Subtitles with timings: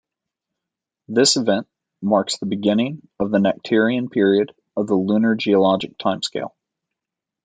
[1.07, 1.67] This event
[2.01, 6.53] marks the beginning of Nectarian period of the lunar geologic timescale.